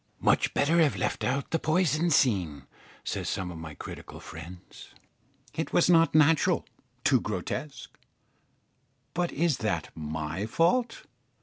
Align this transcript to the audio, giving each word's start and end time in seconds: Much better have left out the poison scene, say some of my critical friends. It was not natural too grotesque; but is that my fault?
Much 0.19 0.55
better 0.55 0.79
have 0.79 0.95
left 0.95 1.23
out 1.23 1.51
the 1.51 1.59
poison 1.59 2.09
scene, 2.09 2.65
say 3.03 3.23
some 3.23 3.51
of 3.51 3.59
my 3.59 3.75
critical 3.75 4.19
friends. 4.19 4.95
It 5.53 5.73
was 5.73 5.91
not 5.91 6.15
natural 6.15 6.65
too 7.03 7.21
grotesque; 7.21 7.95
but 9.13 9.31
is 9.31 9.57
that 9.57 9.89
my 9.95 10.47
fault? 10.47 11.03